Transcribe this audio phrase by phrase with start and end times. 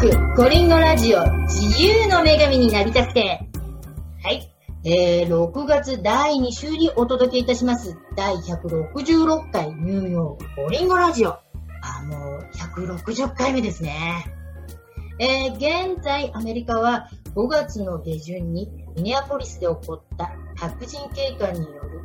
[0.00, 3.46] ーク、コリンゴラジオ、自由の女神になりたくて。
[4.22, 4.50] はい。
[4.82, 7.98] えー、6月第2週にお届けいたします。
[8.16, 11.32] 第166回ニューヨークコリンゴラジオ。
[11.32, 11.42] あ、
[12.06, 14.24] もう160回目ですね。
[15.18, 22.00] えー、現在アメリカは5月の下旬にミネアポリスで起こった白人警官による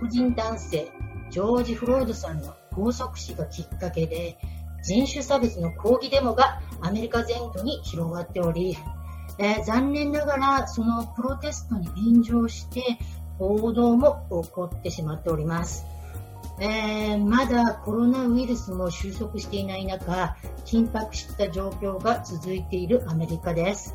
[0.00, 0.90] 黒人男性、
[1.30, 4.36] ジョージ・フロイドさんの拘束死がきっかけで、
[4.86, 8.76] 人種差別の抗議デモがアメリカ全土に広がっており、
[9.38, 12.98] えー、残念ながらそのプロテストに便乗して
[13.36, 15.84] 報道も起こってしまっております。
[16.58, 23.94] えー、まだコロナウイルスも収束していない中、緊迫した状況が続いているアメリカです。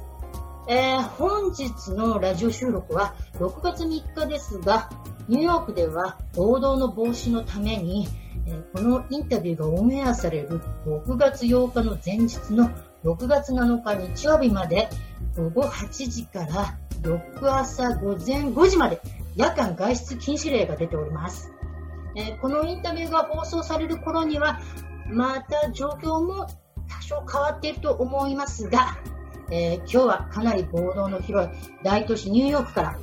[0.67, 4.89] えー、本日のラジオ収録は6月3日ですが、
[5.27, 8.07] ニューヨークでは暴動の防止のために、
[8.51, 12.69] え、このインタビューがオンエアされる6月8日の前日の
[13.03, 14.89] 6月7日日曜日まで
[15.35, 19.01] 午後8時から翌朝午前5時まで
[19.35, 21.51] 夜間外出禁止令が出ております。
[22.15, 24.59] えー、このインタビューが放送される頃には
[25.07, 26.47] また状況も
[26.89, 28.97] 多少変わっていると思いますが、
[29.49, 31.51] えー、今日はかなり暴動の広い
[31.83, 32.99] 大都市ニューヨークから、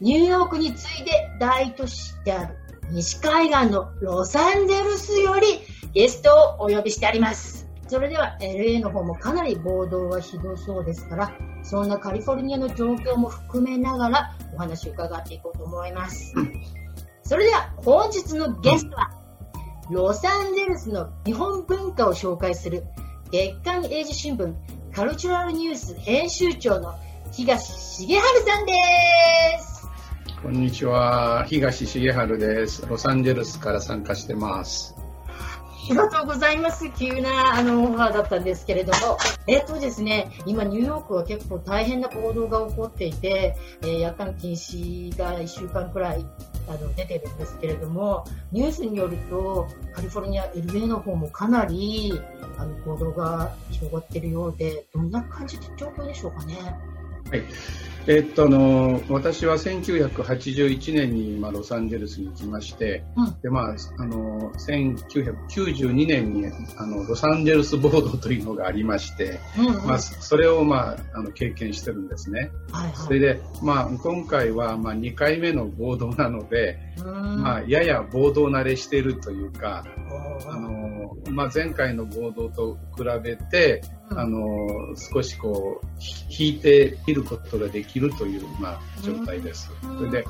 [0.00, 1.10] ニューヨークに次いで
[1.40, 2.56] 大都市である
[2.92, 5.60] 西海岸のロサンゼルスより
[5.92, 7.68] ゲストをお呼びしてあります。
[7.88, 11.32] それでは LA の方もかなり暴動はひどそうですから、
[11.62, 16.32] そんなカリフォルニアの状況も含めながらお話を伺っていこうと思います。
[17.22, 19.10] それでは本日のゲストは、
[19.90, 22.84] ロサンゼルスの日本文化を紹介する
[23.30, 24.52] 月刊英字新聞
[24.92, 26.94] カルチュラルニュース編集長の
[27.32, 28.72] 東重治さんで
[29.60, 29.69] す。
[30.42, 32.86] こんにちは、東重治です。
[32.86, 34.96] ロサンゼルスから参加してます。
[35.28, 36.90] ありがとうございます。
[36.98, 46.24] 急なあのオファーだったんですけれども、えっとですね、今ニューヨークは結構大変な行動が起こっていて、えー、夜間禁止が1週間くらい
[46.68, 52.18] あの出てるんですけれども、ニュースによるとカリフォルニア LA の方もかなり
[52.56, 56.54] あの行動が広がっているようで、どんな感じの状況でしょうかね。
[57.30, 57.44] はい。
[58.06, 66.46] えっと、あの、私は1981年に、まあ、ロサンゼルスに来まして、うん、で、まあ、あの、1992年に、
[66.76, 72.50] あの、ロサンゼルスボードというのがありまして、うんうん、まあ、それを、まあ、あの、経験してるんですね。
[72.72, 79.84] はいはい、それで、まあ、今回は、まあ、2回目のボードなので、まあ、やや暴動慣れしているというか、
[80.46, 84.40] あの、まあ、前回の暴動と比べて、あの、
[84.96, 85.86] 少しこう、
[86.30, 89.70] 引いていることができるという、まあ、状態です。
[89.98, 90.24] それで、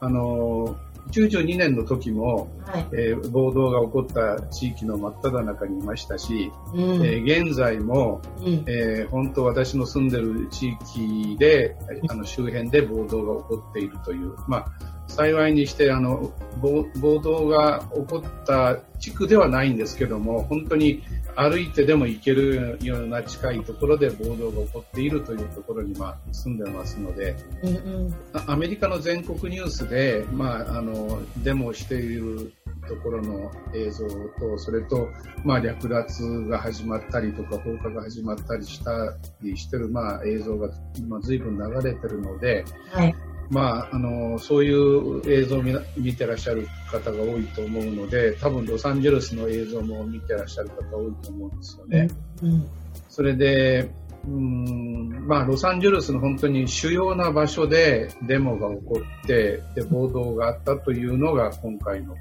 [0.00, 0.76] あの、
[1.10, 11.76] 92年の時も、はい、えー、暴動が起こった地域の真っ只中にいましたし、うん、えー、現在も、うん、えー、本当私の住んでる地域で、
[12.08, 14.66] あの周辺で暴動が起こっているという、まあ、
[15.08, 21.02] 幸いにしてあの暴動が起こった地区ではないんですけども本当に
[21.36, 28.14] 歩いてでも行けるような近いところで暴動が起こっているというところに、まあ、住んでますので、うんうん、
[28.46, 32.52] アメリカの全国ニュースで、まあ、あのデモをしている
[32.88, 35.08] ところの映像とそれと、
[35.44, 43.14] まあ、略奪が始まったりとか放火が始まったりしたりしてる、まあ、映像が今随分流れてるので、はい、
[43.50, 45.62] まあ、あのそういう映像を
[45.96, 52.08] 見てらっしゃる方が多いと思うので多分ロサンゼルスの映像も見てらっしゃる方多いと思うんですよね。
[52.42, 52.66] うん、
[53.08, 53.90] それで
[54.26, 62.14] うんまあ、ロサンゼルスの本当に主要な場所でデモが起こってで暴動があったというのが今回の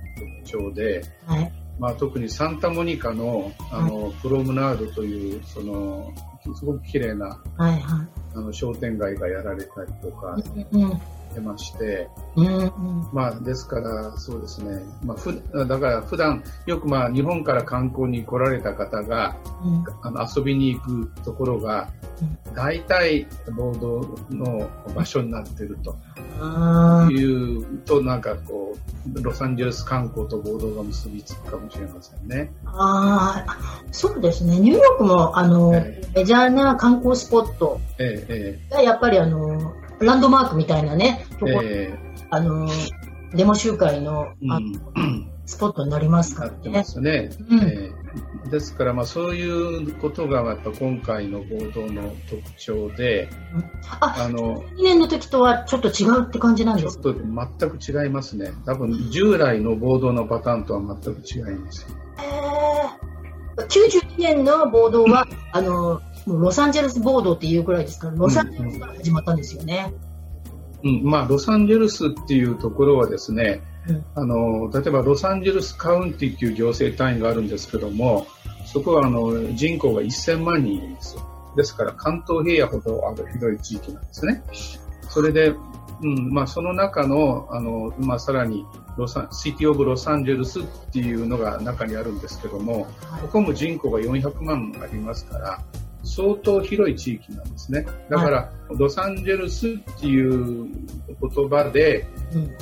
[0.44, 6.12] 特徴で、はい、まあ、特にサンタモニカのあの、はい、プロムナードというその
[6.56, 10.38] すごく綺麗な、はいはい、あの商店街がやられたりとか、
[10.72, 12.08] うんてまして、
[13.12, 21.90] まあ、ですから、そうですね、まあ、ふだから普段よくまあ日本から観光に来られた方が、うん、あの遊びに行くところが、
[22.54, 25.98] 大体暴動の場所になっていると
[27.12, 28.76] いうと、なんかこ
[29.16, 32.52] う、ロサンゼルス観光と暴動が結びつくかもしれませんね。
[32.66, 34.60] ああ、そうですね。
[34.60, 37.80] ニューヨークも、あの、えー、メジャーな観光スポット
[38.70, 42.70] が、やっぱりあの、ランドマークみたいなね、とこ、えー、あの、
[43.34, 44.60] デモ集会の、あの、
[44.96, 46.56] うん、スポットになりますからね。
[46.56, 47.30] なってますね。
[47.50, 48.01] うん、えー、
[48.50, 53.64] ですから、まあ、そういうことが、やっぱ今回の暴動の特徴で、うん、
[54.00, 57.04] あ、あの、2年の時とはちょっと違うって感じなんですか？
[57.04, 58.52] ちょっと全く違いますね。
[58.66, 61.86] 多分、従来の暴動のパターンとは全く違います。
[62.18, 63.12] えー
[63.68, 68.10] 92年の暴動は、 あの、ロサンゼルス暴動っていうくらいですか？
[68.10, 69.94] ら、ロサンゼルスから始まったんですよね。
[70.84, 73.71] うん、うん、まあ、ロサンゼルスっていうところはですね、うん、
[74.16, 78.28] あの例えばロサンゼルスカウンティっていう行政単位があるんですけども、
[78.66, 81.22] そこはあの人口が1000万人いるんですよ。
[81.56, 84.44] ですから関東平野ほどあるひどい地域なんですね。
[85.10, 85.54] それで、
[86.02, 88.66] うんまあ、その中のあの、まあ、さらに
[88.98, 92.88] ロサシティ・オブ・ロサンゼルスっていうのが中にあるんですけども、
[93.22, 95.60] ここも人口が400万ありますから、
[96.04, 97.86] 相当広い地域なんですね。
[98.10, 100.68] だから、ロサンゼルスっていう
[101.22, 102.08] 言葉で、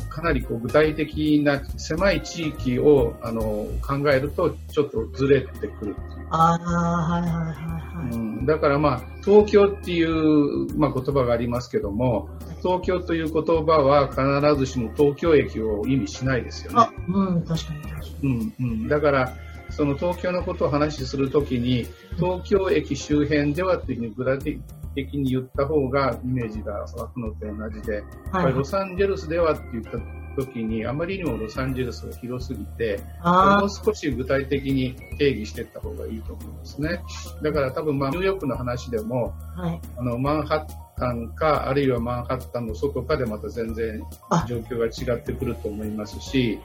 [0.10, 6.28] かなりこう具体的な狭い地域をあの考えると、ちょっとずれてくるっていう。
[6.32, 8.16] あはいはいはいはい。
[8.16, 12.30] うん、だからまあ、東京っていう、まあ、言葉がありますけども、
[12.62, 16.90] 東京という言葉は必ずしも東京駅を意味しないですよね。
[17.08, 18.30] うん、確かに確かに。
[18.30, 19.34] うんうん、だから、
[19.70, 21.86] その東京のことを話するときに、
[22.18, 24.62] 東京駅周辺ではというふうに具体
[24.96, 29.92] 的に言った方がイメージが湧くのと同じで、はい、ロサンゼルスではって言った
[30.36, 37.02] 時に、あまりにもロサンゼルスが広すぎて、もう少し具体的に定義していった方がいいと思うんですね。
[37.44, 40.66] だから多分、まあ、ニューヨークの話でも、はい、あのマンハッ
[41.00, 44.02] タンか、あるいはマンハッタンの外かでまた全然
[44.48, 46.60] 状況が違ってくると思いますし、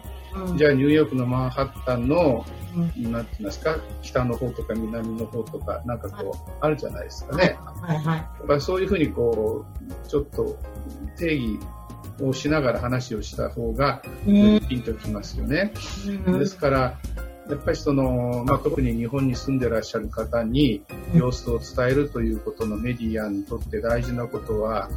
[0.57, 2.45] じゃあニューヨークのマンハッタンの、
[2.77, 7.57] うん、なんて言いますか、北の方とか南の方とか、なんかこう、あるじゃないですかね。
[7.83, 8.19] はいはい。
[8.19, 9.65] やっぱそういうふうにこ
[10.05, 10.59] う、ちょっと
[11.17, 11.59] 定義
[12.21, 15.73] をしながら話をした方が、ピンときますよね。
[16.27, 16.99] うん、ですから、
[17.49, 20.83] やっぱりその、まあ、特に日本に住んでらっしゃる方に
[21.15, 24.89] 様子を伝えるということのメディアにとって大事なことは、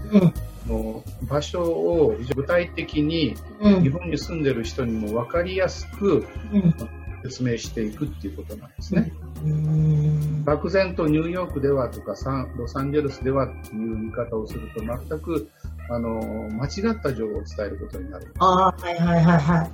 [0.67, 3.35] の場所を具体的に
[3.81, 6.25] 日本に住んでる人にも分かりやすく
[7.23, 9.11] 説明していくっていうことなんですね。
[10.45, 12.15] 漠然とニューヨークではとか
[12.57, 15.49] ロサンゼルスではっていう言い方をすると全く
[15.89, 18.33] あの間違った情報を伝えることになる。
[18.39, 19.71] あはいはいはいはい。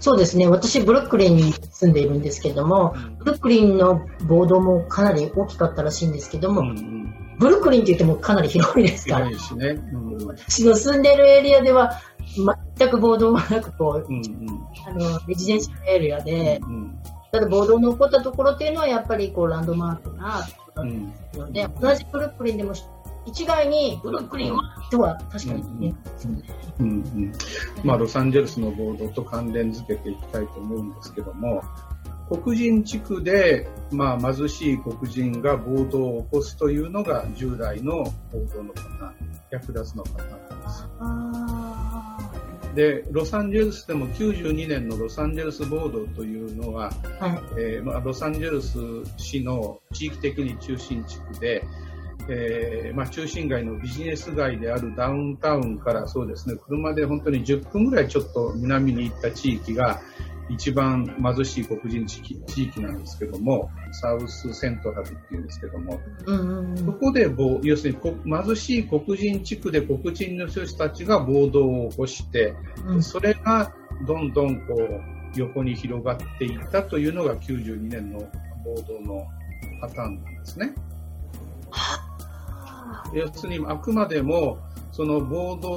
[0.00, 0.46] そうですね。
[0.46, 6.98] 私、ブルックリンに住んでいるんですけども、ブルックリンの暴動もかなり大きかったらしいんですけども、うんうん
[7.38, 9.28] ブルックリンって言ってもかなり広いですから。
[9.28, 9.68] 広いね。
[9.92, 12.00] うん、私の住んでるエリアでは
[12.76, 16.98] 全く暴動がなくこう、うんうん、あのレジデンシャルエリアで、うんうん、
[17.32, 20.46] ただ暴動の起こったところっていうのはやっぱりこうランドマークな
[21.34, 22.74] ので、うん、同じブルックリンでも
[23.26, 25.94] 一概にブルックリンはとは確かにね。
[26.80, 27.32] うんうん、
[27.84, 31.62] まあ、ロサンゼルスの暴動と関連づけていきたいと思うんですけども、
[32.28, 39.14] 黒人地区で、まあ、貧しい黒人が暴動を起こすというのが従来の暴動のパターン、
[39.50, 42.38] 略奪のパターンです。
[42.74, 48.78] で、ロサンゼルスでも92年のロサンゼルス暴動というのは、はい、えー、まあ、ロサンゼルス
[49.16, 51.64] 市の地域的に中心地区で、
[52.28, 60.00] えー、まあ、中心街のビジネス街であるダウンタウンからそうですね、車で本当に10分ぐらいちょっと南に行った地域が、
[60.50, 67.30] 一番貧しい黒人地域地域なんですけども、サウスセントラルっていうんですけども、うんうん、そこで
[67.62, 72.54] 要するに貧しい黒人地区で黒人の人たちが暴動を起こして、
[72.86, 73.72] うん、それが
[74.06, 78.20] どんどんこう横に広がっていったというのが92年の
[78.64, 79.26] 暴動の
[79.80, 80.74] パターンなんですね。
[83.12, 84.58] 要するにあくまでも
[84.92, 85.70] その暴動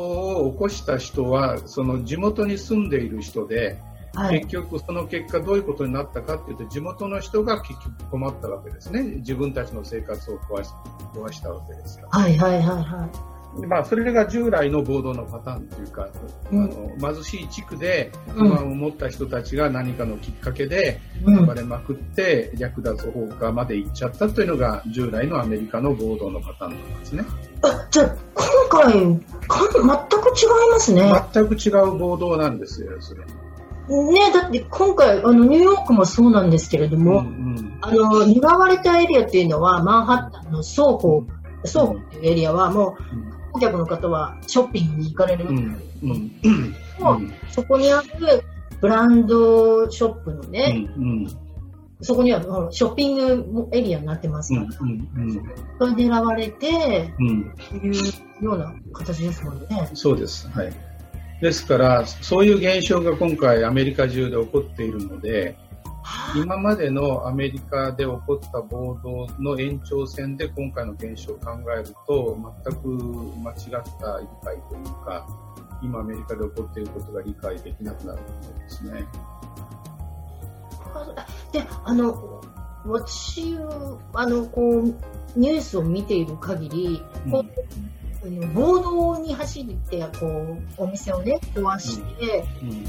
[0.47, 3.77] を起こした人はその地元に住んでいる人で、
[4.13, 10.69] はい、結局その結果どういうことになったかっていうと地元の人が結局困ったわけですね自分たちの生活を壊し
[11.13, 12.19] 壊したわけですから。
[12.19, 13.31] はいはいはいはい
[13.67, 16.07] まあ、それが従来の暴動のパターンというか、
[16.51, 27.25] うん、あの貧しい地区で不満を持った人たちが何かのきっかけで暴れまくって略奪放火まで行っちゃったというのが従来のアメリカの暴動のパターンなんですね。
[27.63, 31.11] あじゃあ今回全く違いますね。
[31.33, 33.25] 全く違う暴動なんですよ、それ。
[33.91, 37.29] ね、だって今回あのニューヨークもそうなんですけれども、うんう
[37.61, 41.25] ん、あの狙われたエリアっていうのはマンハッタンの倉庫
[41.65, 42.97] 倉庫っていうエリアはも
[43.49, 45.45] う、顧客の方はショッピングに行かれる。
[45.45, 47.17] わけですけど、うん。
[47.17, 48.43] うん、そこにある
[48.79, 51.27] ブランドショップのね、うんうん、
[52.01, 57.89] そこにはショッピングエリアになってますから、うんうん、それ狙われて、うん、い
[58.41, 59.89] うような形ですもんね。
[59.93, 60.47] そうです。
[60.49, 60.73] はい。
[61.41, 65.57] ですから、そういう現象が今回アメリカ中で起こっているので、
[66.35, 72.87] 今までのアメリカで起こった暴動の延長線で今回の現象を考えると、全く
[73.43, 73.57] 間違っ
[73.99, 75.25] た理解というか、
[75.81, 79.05] 今アメリカで起こっていることが理解できなくなると思うんですね。
[81.51, 82.41] で、あの、
[82.85, 83.57] 私
[84.13, 87.51] あのこうニュースを見ている限り、うん、
[88.53, 92.69] 暴動に走ってこうお店をね壊して、うん。
[92.69, 92.85] うん、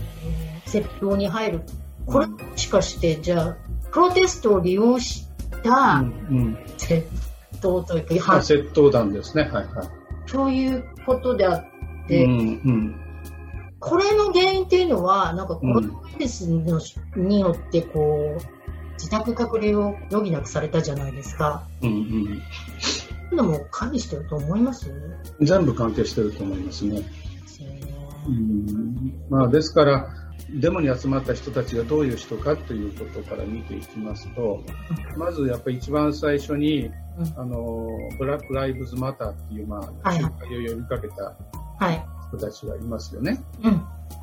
[0.66, 1.62] 窃盗に入る。
[2.06, 3.56] これもしかしてじゃあ
[3.90, 5.26] プロテストを利用し
[5.62, 6.02] た
[6.78, 7.04] 窃
[7.60, 9.44] 盗というか、窃盗団ですね。
[9.44, 9.66] はいはい。
[10.26, 12.34] そういうことであって、うんう
[12.72, 13.00] ん。
[13.78, 16.80] これの原因っていうのは、なんかコロナウイルスの、
[17.16, 18.42] によってこう、
[18.94, 21.66] 自宅隔離を余儀なくされたじゃないですか。
[21.82, 22.42] うんうん。
[23.32, 24.92] そうのも関係してると思います
[25.40, 27.02] 全部関係してると思いますね。
[28.28, 29.24] うん。
[29.30, 30.08] まあ、ですから、
[30.50, 34.62] デモに集まった人たちがどういう人かということから見ていきますと、
[35.16, 36.92] まずやっぱり一番最初に、うん、
[37.40, 41.34] あのブラック・ライブズ・マターっていう、まあ、集会を呼びかけた
[42.28, 43.42] 人たちがいますよね。
[43.62, 43.70] は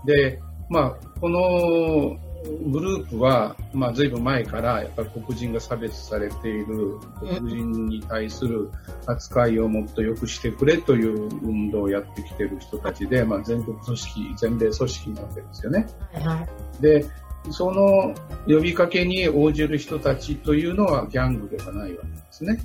[0.04, 0.40] い、で、
[0.70, 8.70] まあ、このグループは、まあ、随分前からやっぱり黒人が差別されている黒人に対する
[9.06, 15.88] 扱いをもっと良くしてくれという運動をやってきている人たちで、まあ、全国組織、全米組織なわけですよね。
[16.14, 16.48] は
[16.80, 17.06] い、で、
[17.52, 18.14] その
[18.48, 22.60] 呼びかけに応じる人たちというのはギャングではないわけですね。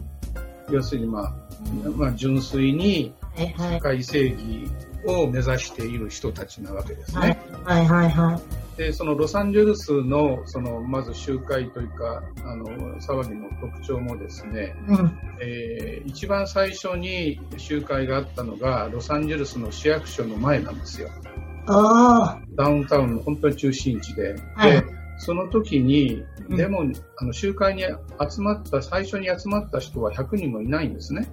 [0.71, 1.35] 要するに、まあ、
[1.97, 3.13] まあ、純粋に
[3.57, 4.71] 社会正義
[5.07, 7.39] を目指している人たちなわけですね。
[7.65, 8.65] はい、はい、はいはい。
[8.77, 12.67] で、そのロサンゼルスの、その、まず集会というか、あの、
[12.99, 21.09] 騒ぎの特徴もですね、うん、えー、一番最初に集会があったのが、ロサンゼルスの市役所の前なんですよ。
[21.67, 22.43] ああ。
[22.57, 24.35] ダウンタウンの本当に中心地で。
[24.57, 24.85] はい、で、
[25.19, 31.29] その時に、でも、うん、あの集会に集まった、最初に集まった人は100人もいないんですね。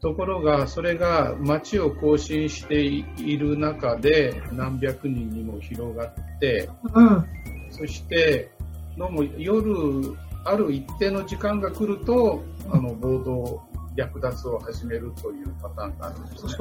[0.00, 7.26] ところが、それが街を更新している中で何百人にも広がって、うん、
[7.70, 8.50] そして
[8.96, 13.62] どうも夜、ある一定の時間が来ると、あの暴動、
[13.94, 16.52] 略奪を始めるというパターンがあるんですね。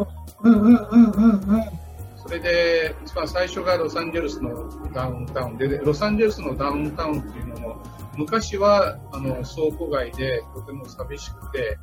[2.17, 7.81] それで、一番最初がロサンゼルスのダウンタウンで、ロサンゼルスのダウンタウンっていうのも、
[8.15, 11.77] 昔はあの倉庫街でとても寂しくて、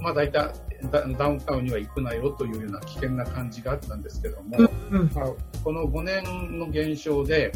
[0.00, 0.52] まあ、大体
[0.90, 4.58] ダウンタウンには行くなよというような危険な感じがあったんですけども、
[4.90, 5.26] うんまあ、
[5.64, 7.52] この5年の減少で、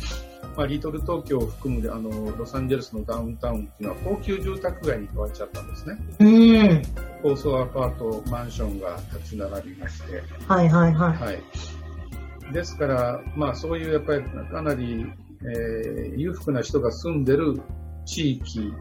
[0.56, 5.98] まあ、リトル東京を含むあのロサンゼルスのダウンタウンっていうのは高級住宅街に変わっちゃったんですね。
[6.18, 6.82] うん、
[7.22, 10.22] 高層アパート、マンションが立ち並びまして。
[10.48, 11.16] はいはいはい。
[11.16, 15.06] はい、ですから、まあそういうやっぱりかなり、
[15.42, 17.60] えー、裕福な人が住んでる
[18.04, 18.72] 地域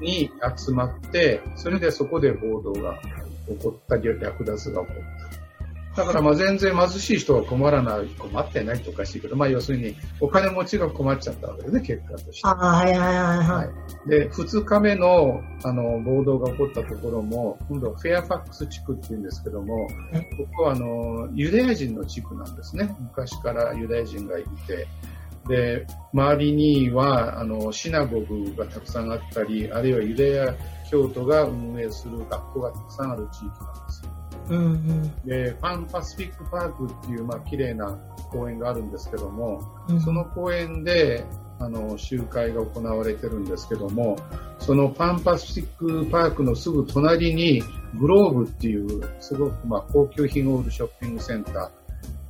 [0.00, 3.00] に集まって、それでそこで暴動が
[3.48, 4.96] 起こったり、略奪が起こっ
[5.30, 5.46] た。
[5.96, 12.46] だからまあ全然貧しい人は困らない、困ってないとおかしいけど、まあ要するにお金持ちが困っちゃったわけですね、結果として。
[12.46, 13.64] はいはいはいは
[14.06, 14.08] い。
[14.10, 22.94] で、2日目のあの暴動が起こったところも、今度はフェアファックス地区っていうんですけども、ここはあのユダヤ人の地区なんですね。
[23.00, 24.86] 昔からユダヤ人がいて、
[25.48, 30.54] で、周りには、あの、シナゴグがたくさんあったり、あるいはユダヤ
[30.90, 34.04] 教徒が運営する学校がたくさんある地域なんです。
[34.04, 34.16] よ。
[34.48, 37.98] うんうん、で、パンパシフィックパークっていう、まあ、綺麗な
[38.30, 41.24] 公園があるんですけども、うん、その公園で、
[41.58, 44.16] あの、集会が行われてるんですけども、
[44.58, 47.62] そのパンパシフィックパークのすぐ隣に、
[47.98, 51.70] グローブっていう、すごく、まあ、高級品を売るショッピングセンター、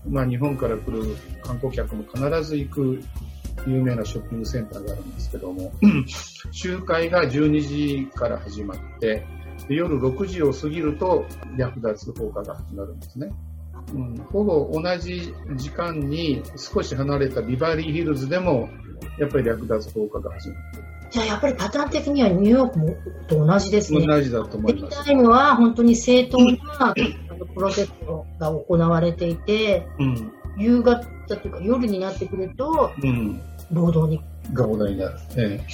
[0.08, 3.02] まあ、日本から来る観光客も必ず行く
[3.66, 5.72] 有名なショッピングセンターがあるんですけども、
[6.50, 9.26] 集会が12時から始まって、
[9.68, 11.24] 夜6時を過ぎると
[11.56, 13.32] 略奪放火が始まるんですね。
[13.94, 18.68] うん、ほぼ同じ時間に少し離れたビバリーヒルズでも
[19.18, 22.96] やっぱり略奪放火が始まってじゃあやっぱりパターン的にはニューヨークも
[23.28, 24.04] と同じですね。
[24.04, 25.04] 同じだと思います。
[25.04, 26.94] タイムは本当に正当な
[27.54, 34.20] プロテストが行われていて、うん、夕方というか夜になってくると、うん、暴動に。
[34.52, 35.18] 暴動になる。
[35.36, 35.64] え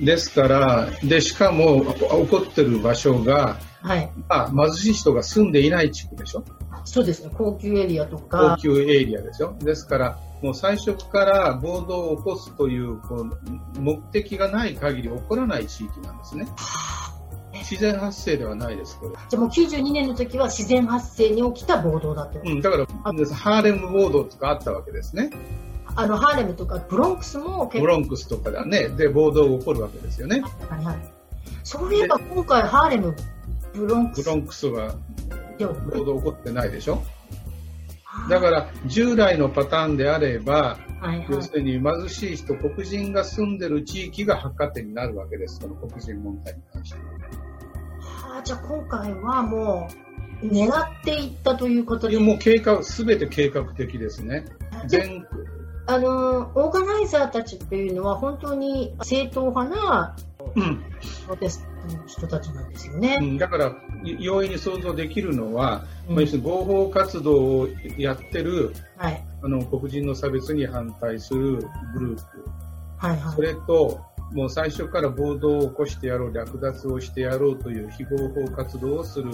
[0.00, 4.10] え、ですから、で、しかも起こってる場所が、はい。
[4.28, 6.44] あ、貧しい人が住んでいない地区でしょ？
[6.84, 7.30] そうですね。
[7.36, 8.56] 高級エリアとか。
[8.56, 16.46] 高級エリアでしょですから、もう最初から暴動を起こすというこう目的がない限り起こらない地域なんですね。
[17.54, 19.12] 自然発生ではないです、これ。
[19.28, 22.40] じゃあもう92年の時は自然発生に起きた暴動だと。
[22.44, 25.30] うん、だから、ハーレム暴動とかあったわけですね。
[25.94, 30.42] あの、ハーレムとかブロンクスもブロンクスとかだね、で、暴動が起こるわけですよね。
[30.68, 30.96] はいはい。
[31.64, 33.14] そういえば今回ハーレム、
[33.74, 34.24] ブロンクス。
[34.24, 34.94] ブロンクスは
[35.94, 37.02] 暴動起こってないでしょ？
[38.28, 48.38] だから従来のパターンであればはいはい、要するに貧しい人、黒人が住んでる地域が発火点になるわけです、その黒人問題に関しては。
[48.38, 49.88] あ、じゃあ今回はも
[50.42, 54.44] う、狙っていったということでもう計画、すべて計画的ですね。
[54.86, 55.26] 全
[55.86, 60.16] あの、オーガナイザーたちっていうのは本当に正統派な、
[60.54, 60.82] うん、プ
[61.28, 63.18] ロテストの人たちなんですよね。
[63.20, 63.74] うん、だから、
[64.04, 72.22] 容易に想像できるのは、うん、要するに合法活動をやってる、はい、あの黒人の差別に反対するグループ、
[72.98, 74.00] はいはい、それと、
[74.32, 79.30] もう最初から暴動を起こしてやろう、略奪をしてやろうという非合法活動をする、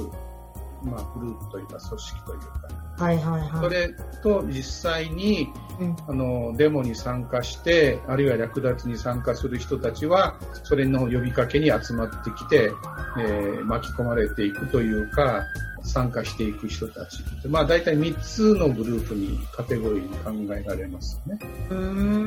[0.83, 5.49] まあ、グループというか組織というか、はいはいはい、それと実際に、
[5.81, 12.73] うん、あのデモに参加してあるいは略奪に参加する人たちはそれの呼びかけに集まってきて、
[13.19, 15.45] えー、巻き込まれていくというか
[15.85, 17.23] 参加していく人たち。
[17.49, 21.39] まあ大体3つのグループにカテゴリーに考えられますね。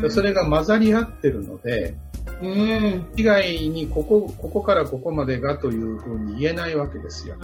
[0.09, 1.95] それが混ざり合ってるので、
[2.41, 3.05] うん。
[3.15, 7.35] 以外にここ、ここからここまでがというふうに言えないわけですよ。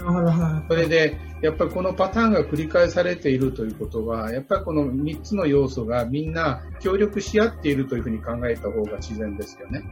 [0.67, 9.83] それで、やっぱりこのパターンが繰り返されているということは、やっぱりこの3つの要素がみんな協力し合っているというふうに考えた方が自然ですよね。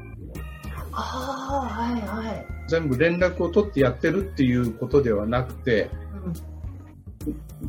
[0.91, 2.45] ああ、はいはい。
[2.67, 5.89] 全部連絡を取ってやってるっていうことではなくて、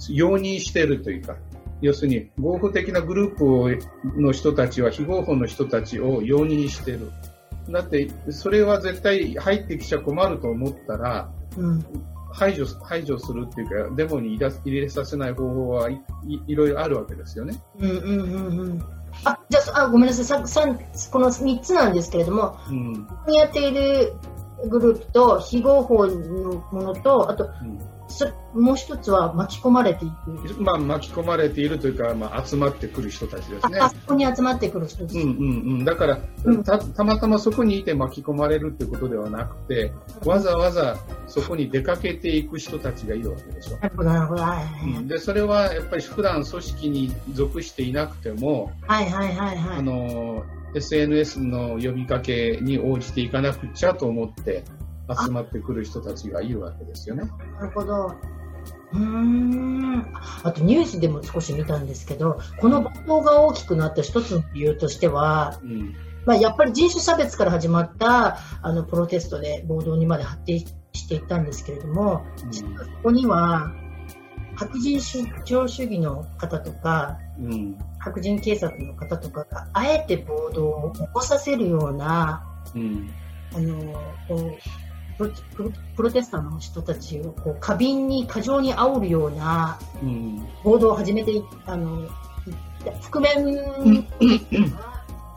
[0.08, 1.36] 容認しているというか、
[1.80, 7.10] 要するに合法的なグループの人たちは非合法の人たちを容認している。
[7.70, 11.84] だって、それは絶対入ってきちゃ困ると思ったら、うん、
[12.32, 16.00] 排除排除するっていうか、デモに入れさせない方法はい
[16.46, 17.60] いろいろあるわけですよね。
[17.78, 18.82] うんうんうんうん。
[19.24, 20.24] あ、じゃあ、あごめんなさい。
[20.24, 24.12] ささこの3つなんですけれども、うん、やっている
[24.68, 27.95] グループと非合法のものと、あと、うん
[28.54, 30.62] もう一つは巻き込まれていく。
[30.62, 33.78] まあ、巻き込まれているというか、まあ、集まってくる人たちですね。
[33.78, 35.20] あそこに集まってくる人たち。
[35.20, 35.84] うんうんうん。
[35.84, 39.92] だから、うん、た、たまたまそこにいて巻き込まれるってことではなくて、
[40.24, 40.96] わざわざ
[41.26, 43.76] そこに出かけていく人たちがいるわけでしょ。
[43.78, 44.42] なるほど、なるほど。
[44.42, 49.78] はい、うん、で、それはやっぱり普段組織に属していなくても、はいはいはいはい。
[49.78, 54.64] あの、SNS の呼びかけに応じていかなくちゃと思って、
[55.08, 57.24] 集まってくる人たちがいるわけですよね。
[57.60, 58.14] なるほど。
[58.92, 60.06] うん。
[60.42, 72.64] あとニュースでも少し見たんですけど、この暴動が大きくなった一つの理由としては、うん、まあ、やっぱり人種差別から始まったあのプロテストで暴動にまで発展していったんですけれども、うん、そ
[73.02, 73.72] こには
[74.56, 83.10] 白人主張主義の方とか、うん、白人警察の方とかがあえて暴動を起こさせるような、うん、
[83.54, 83.92] あの
[84.26, 84.85] こう
[85.18, 89.78] プロテスタントの人たちをこう過敏に過剰に煽るような
[90.62, 92.08] 報道を始めてあの
[93.02, 94.06] 覆面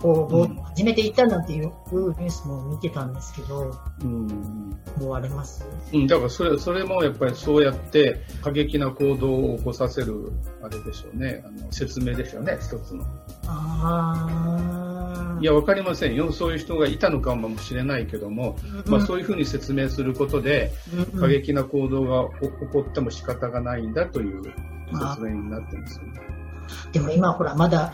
[0.02, 5.66] こう、う始めていったなんていうニュースも見てたんですけど、うん、思われます。
[5.94, 10.32] うん、だからそれそれもやっぱりそうやって過激な行動を起こさせる
[10.62, 11.44] あれでしょうね。
[11.46, 13.06] あの説明でしょうね一つの。
[13.48, 16.32] あいや分かりませんよ。
[16.32, 20.72] そういう人がいたのかもしれないけども、うん、まあ、そういうふうに説明することで、
[21.20, 26.22] 過激な行動が起こっても仕方がないんだという説明になってるんですよね。
[26.92, 27.94] でも今ほらまだ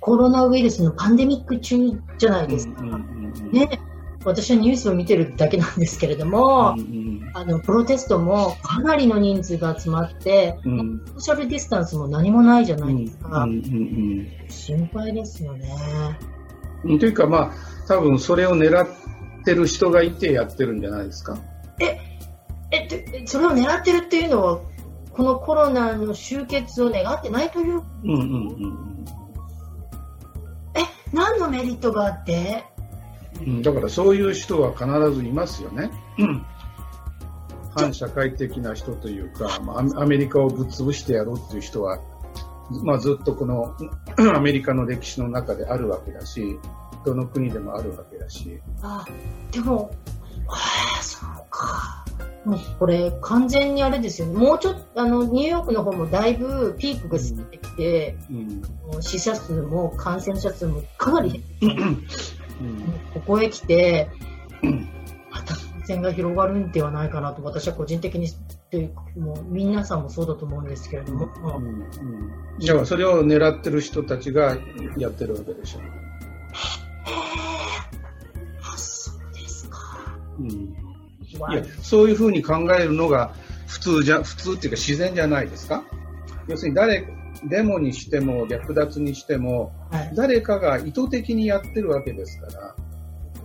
[0.00, 1.76] コロナウイルスのパンデミック中
[2.18, 2.82] じゃないですか。
[3.52, 3.80] ね、
[4.24, 13.46] 私はニュースを見てるだけなんですけれども、うんうん、あのプロテストもかなりの人数が集まって、うん、ソーシャルディスタンスも何もないじゃないですか。
[14.48, 15.68] 心配ですよね。
[16.82, 17.52] というか、まあ、
[17.86, 18.88] 多分それを狙っ
[19.44, 21.38] てる人がいてやってるんじゃないですか。
[21.80, 21.98] え、
[22.70, 24.60] え、それを狙ってるっていうのは、
[25.12, 27.82] このコロナの終結を願ってないという？
[28.04, 28.20] うんうんう
[28.66, 28.97] ん
[31.12, 32.64] 何のメリットがあって、
[33.40, 35.90] うん、だからそういう人は必ずいますよね。
[36.18, 36.46] うん、
[37.74, 42.00] 反社会的な人というか、まあ、アメリカをぶっ潰してやろうっていう人は、
[42.82, 43.74] まあ、ずっとこの
[44.34, 46.58] アメリカの歴史の中であるわけだし、
[47.04, 48.60] どの国でもあるわけだし。
[48.82, 49.04] あ
[49.52, 49.90] でも、
[50.48, 52.04] ああ、そうか。
[52.78, 54.38] これ完全にあれですよね。
[54.38, 58.16] もうちょっと、あの、ニューヨークの方もだいぶピークが過ぎてきて、
[58.92, 61.82] うん、死者数も感染者数もかなり減ってきて、
[62.60, 64.08] うん、ここへ来て、
[65.30, 68.28] また感染が広がるんではないかなと私は個人的に
[68.70, 71.28] というもう皆さんもそうだと思うんですけれども。
[71.58, 71.64] うん。
[71.64, 71.68] う
[72.56, 74.56] ん、だからそれを狙ってる人たちが
[74.96, 75.80] やってるわけでしょ。
[75.80, 75.82] う。
[75.82, 75.86] へ
[78.62, 79.78] あ、そうですか。
[80.38, 80.87] うん
[81.50, 83.34] いや、そういうふうに考えるのが
[83.66, 85.84] 普通じゃ、普通っていうか自然じゃないですか？
[86.46, 87.06] 要するに誰、
[87.44, 92.74] デモにしても略奪にしても、はい、誰かが意図的にやってるわけですから。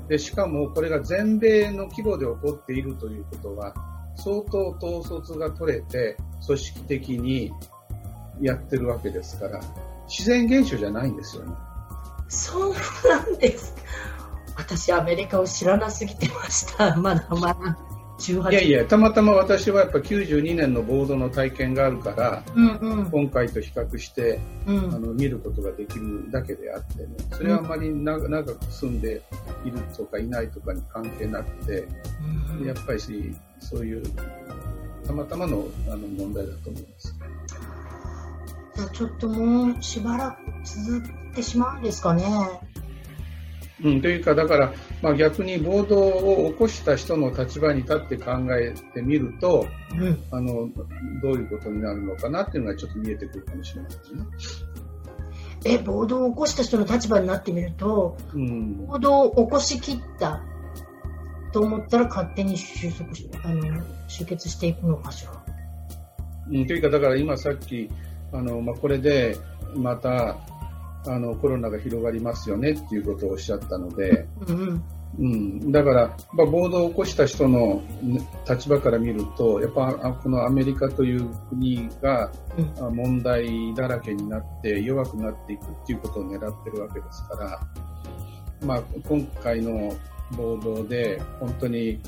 [0.07, 3.73] でしかもこれが全米の規模で起こっているということは
[4.17, 7.51] 相当統率が取れて組織的に
[8.41, 9.61] やってるわけですから。
[10.09, 11.53] 自然現象じゃないんですよね。
[12.27, 12.73] そう
[13.09, 13.73] なんです
[14.55, 16.95] 私アメリカを知らなすぎてました。
[16.99, 17.77] まだまだ。
[18.19, 29.21] 18いやいや、たまたま私はやっぱ92年のボードの体験があるから、うんうん、今回と比較して、うん、あの見ることができるだけであってね、それはあまり長く住んで
[29.65, 31.87] いるとかいないとかに関係なくて、
[32.59, 32.99] うん、やっぱり
[33.59, 34.03] そういう
[35.05, 37.15] たまたまのあの問題だと思います。
[38.75, 42.23] じゃあちょっともうしばらく続いてしまうんですかね。
[43.83, 50.69] うん、というか、だから、まあ、逆に暴動を起こした人の立場に立って考えてみると、うん、あの
[51.21, 54.23] どういうことになるのかなっていうのがちょっと見えてくるかもしれないですね。
[55.65, 60.41] え暴動を起こした人の立場になってみると、うん、暴動を起こしきった
[61.53, 65.31] と思ったら勝手に収束しあの集結していくのかしら。
[66.51, 67.89] うん、というか、だから今さっき、
[68.33, 69.37] あのまあ、これで
[69.75, 70.37] また
[71.05, 74.83] あのコロナが広がりますよねっていうことをおっしゃったので、うん、
[75.19, 77.83] うん、だから、まあ、暴動を起こした人の
[78.49, 82.31] 立場から見ると、やっぱこのアメリカという国が
[82.91, 87.59] 問題だらけになって弱くなっていくっていうことを狙ってるわけですから、
[88.65, 89.95] まあ、今回の
[90.35, 91.99] 暴動で本当に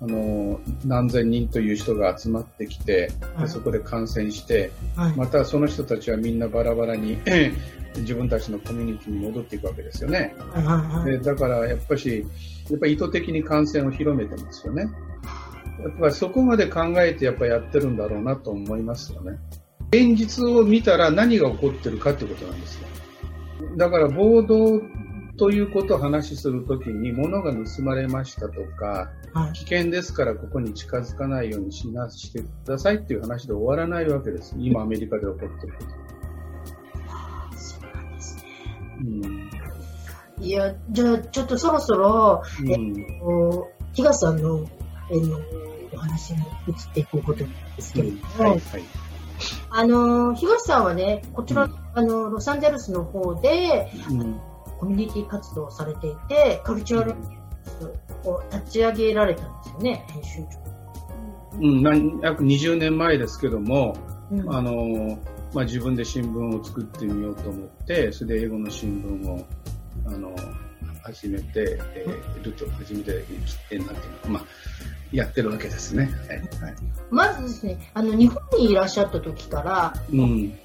[0.00, 7.18] あの何千人という人が集まってきて、はい、そこで感染して、はい、またその人たちはみんなバラバラに
[7.96, 10.34] 自分たちのコミュニティに戻っていくわけですよね。
[11.06, 12.26] でだからやっぱり、
[12.70, 14.82] やっぱり意図的に感染を広めてますよね。
[15.82, 19.38] やっぱりそこまで考えてやっぱやってるんだろうなと思いますよね。
[19.90, 22.88] 現実を見たら何が起こってるかってことなんですよ。
[23.76, 24.82] だから暴動
[25.38, 34.54] ということを話しするときに物が盗まれましたとか、はい、危険ですからここに近づかないようにしなしてくださいっていう話で終わらないわけです。
[34.58, 36.06] 今アメリカで起こってること。
[40.38, 42.78] いや、じゃあ、ちょっとそろそろ、うん、えっ
[43.20, 44.66] と、東さんの、
[45.10, 45.40] えの、
[45.92, 46.44] お話に移っ
[46.92, 48.60] ていくことなんですけれども、うん、はい、はい、
[49.70, 53.90] あの、東さんはね、こちら、うん、あの、ロサンゼルスの方で、
[54.78, 57.14] コミュニティ活動をされていて、カルチュアル
[58.24, 60.66] を立ち上げられたんですよね、編集長。
[61.58, 63.96] うん、約20年前ですけども、
[64.48, 65.18] あの、
[65.54, 69.46] まあ、自分で新聞を作ってみようと思って、それで英語の新聞を、
[70.06, 70.34] あの、
[71.02, 74.44] 始めて、えー、ると、初めて切ってなんていうのまあ、
[75.12, 76.10] やってるわけですね。
[76.28, 76.38] はい。
[76.38, 76.74] はい、
[77.10, 80.58] まずですね、あの、日本にいらっしゃった時から、うん。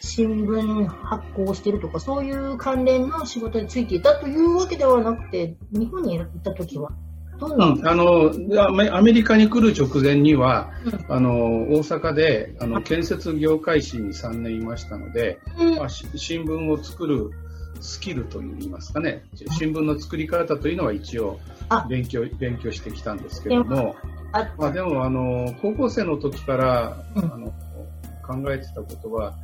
[0.00, 6.90] 新聞発行してるとか、そういう関連の仕事についていたというわけではなくて、日本にいた時は、
[7.40, 8.32] うん、あの
[8.96, 17.30] アメリカに来る直前には、うん、あの大阪であの建設業界士に3年いましたので、うん、まあ、新聞を作る
[17.80, 19.24] スキルといいますかね
[19.56, 21.38] 新聞の作り方というのは一応
[21.88, 23.96] 勉強勉強してきたんですけども。
[24.58, 27.50] まあ、でもあの高校生の時から、あの
[28.28, 29.34] 考えてたことは、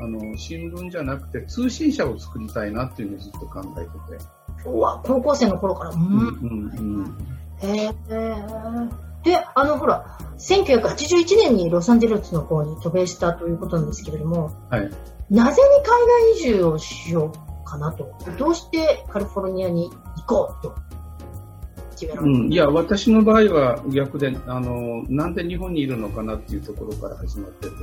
[0.00, 3.84] あの新聞じゃなくて通信社を作りたいなっていうのをずっと考え
[4.16, 4.68] てて。
[4.68, 5.90] うわ高校生の頃から。
[5.90, 7.92] うんうんうんへえ。
[9.24, 14.90] で、あの、ほら、1981年にロサンゼルスの方に渡米したということなんですけれども、はい、
[15.30, 18.14] なぜに海外移住をしようかなと。
[18.38, 20.74] どうしてカリフォルニアに行こうと。
[22.20, 27.74] うん、いや、私の場合は逆で、あの、なんで日本にいるのかなっていうところから始まってて。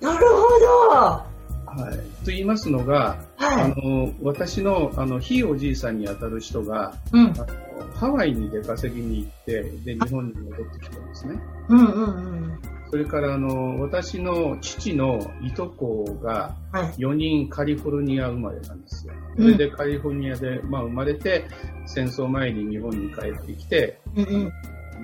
[0.00, 0.42] なるほ
[0.90, 1.32] ど。
[1.74, 7.46] はい、と言いますのが、はい、あの私のあのひいおじいさんにあたる人が、うん、あの
[7.94, 11.40] ハワイに出稼ぎに行ってで日本に戻ってきたんですね。
[11.68, 12.06] うんうんう
[12.46, 12.58] ん、
[12.92, 16.54] それからあの私の父のいとこが
[16.98, 19.14] 4人カリフォルニア生まれなんですよ。
[19.34, 21.46] それでカリフォルニアで、まあ、生まれて
[21.86, 24.52] 戦争前に日本に帰ってきて、うんうん、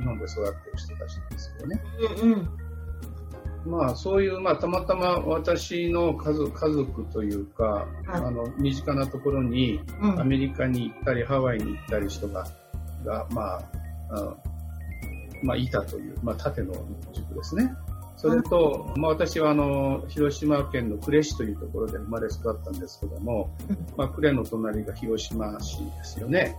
[0.00, 1.82] 日本で育ってる人たちなんですよね。
[2.20, 3.70] うんうん。
[3.72, 9.80] まあ、そういう、まあ、たまたま私の家族家族というか、はい、あの身近なところに、
[10.18, 12.46] アメリカに行ったりハワイに行ったり人が
[13.06, 13.62] が、まあ
[14.10, 14.36] あ
[15.42, 16.74] まあ、いたという、まあ、縦の
[17.12, 17.74] 軸ですね。
[18.16, 23.56] それと、まあ、私はあの広島県の呉市というところで生まれ育ったんですけども、
[23.96, 26.58] まあ、呉の隣が広島市ですよね、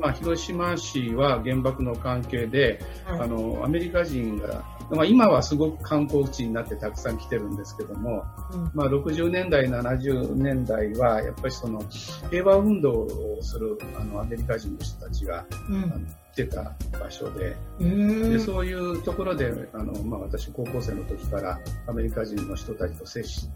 [0.00, 11.82] まあ、広島市は原爆の関係で、あのアメリカ人がまあ、今はすごく観光地になってたくさん来てるんですけども、うん、まあ、60年代、70年代はやっぱりその
[12.30, 23.48] 平和運動をするあのアメリカ人の人たちが、うん、来てた場所ででそういうところであの、まあ、私高校生の時からアメリカ人の人たちと接し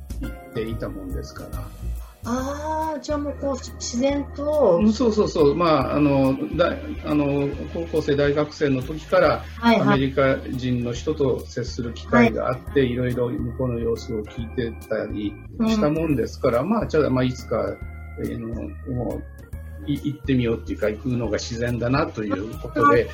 [0.55, 1.63] ていたもんですから。
[2.23, 4.87] ああ、じゃあもうこう自然と。
[4.93, 15.33] そうそうそう、まあ、あの、だあの高校生、大学生の時から、アメリカ人の人と接する機会があって、はい、いろいろ向こうの様子を聞いてたり
[15.67, 17.75] したもんですから、うん、まあ、じゃあ、まあ、いつか、
[18.19, 19.50] えー、のもう
[19.87, 23.09] 行ってみようっていうか、行くのが自然だなということで、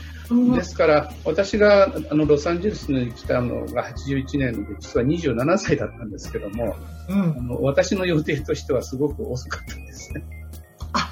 [0.54, 6.76] ですから、私があのロサンゼルスに来たのが81年で、実は27歳だったんですけども、
[7.08, 10.24] うん、あの私の予定としてはすごく遅かったんですね。
[10.92, 11.08] あ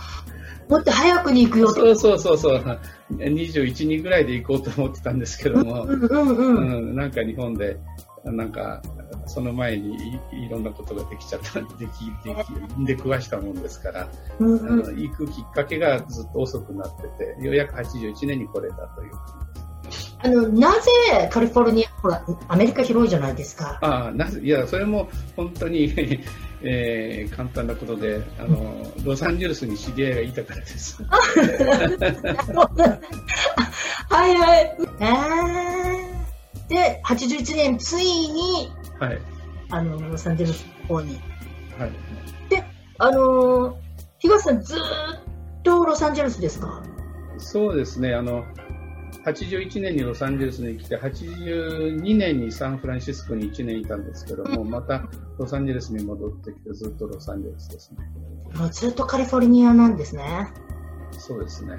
[0.69, 2.81] もっと早くに行くよそうそうそうそう。
[3.11, 6.57] 21、2ぐらいで行こうと思ってたんですけども、うんうんうん。
[6.57, 7.79] うん、なんか日本で、
[8.25, 8.83] なんか、
[9.27, 14.09] その前にいろんなことができちゃった、でき、でき、で食わしたもんですから、
[14.39, 19.13] うんうん、あの行くきっかけがずっと遅くなってて、ようやく81年に来れたという
[20.19, 20.91] あの、なぜ
[21.31, 23.79] カリフォルニア、ほら、アメリカ広いじゃないですか。
[23.83, 25.93] ああ、なぜ、いや、それも本当に
[26.67, 31.03] えー、簡単なことで、あの、ロサンゼルスに知り合いがいたからです。
[34.09, 34.77] はいはい。
[35.01, 38.73] えー、で、81年、ついに、
[39.09, 39.19] はい。
[39.71, 41.19] あの、ロサンゼルスの方に。
[41.79, 41.93] はい。
[42.49, 42.65] で、
[42.99, 43.77] あの、
[44.19, 44.79] 東さんずっ
[45.63, 46.83] とロサンゼルスですか？
[47.39, 48.15] そうですね。
[48.15, 48.45] あの、
[49.25, 55.05] 81年にロサンゼルスに来て、82年にサンフランシスコに1年いたんですけども、また
[55.39, 57.99] ロサンゼルスに戻ってきて、ずっとロサンゼルスですね。
[58.59, 60.53] もうずっとカリフォルニアなんですね。
[61.13, 61.79] そうですね。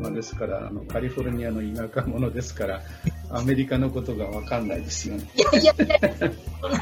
[0.00, 2.82] まあ、ですからあの、カリフォルニアの田舎者ですから、
[3.36, 5.28] アメリカのことが分かんないですよね。
[5.34, 6.78] いやいやいや、そうな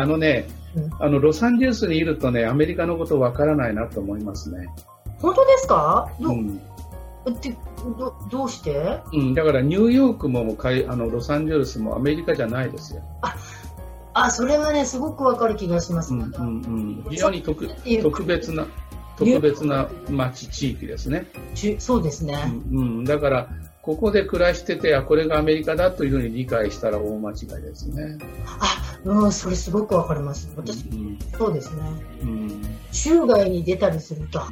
[0.00, 0.48] んあのね、
[1.00, 4.68] あの、ロサンゼルスにいるとね、アメリカのこと分からないなと思いますね。
[5.18, 6.10] 本当ですか？
[6.20, 6.32] う？
[6.32, 6.60] ん。
[7.28, 7.52] って
[7.98, 13.02] どどうして、うん、だからニューヨークもかいあのロサンゼルスもアメリカじゃないですよ。
[13.22, 13.34] あ
[14.14, 16.38] あそれはねすごくわかる気がします、うんうんう
[17.00, 17.68] ん、非常に特
[18.00, 18.64] 特別な
[19.16, 21.26] 特別な町地域ですね。
[21.80, 23.48] そうですね、うん、うん、だから
[23.86, 28.18] ここで暮らしてて、あ、これがアメリカだというふうに理解したら大間違いですね。
[28.58, 30.52] あ、うん、それすごくわかります。
[30.56, 31.82] 私、うん、そうですね。
[32.22, 34.50] うん、州外に出たりすると、あ